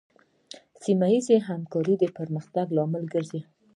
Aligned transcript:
سیمه 0.81 1.07
ایزه 1.13 1.35
همکارۍ 1.49 1.95
د 1.99 2.03
پرمختګ 2.17 2.65
لامل 2.77 3.03
ګرځي. 3.13 3.41